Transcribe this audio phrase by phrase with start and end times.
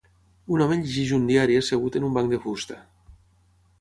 [0.55, 2.79] Un home llegeix un diari assegut en un banc de fusta.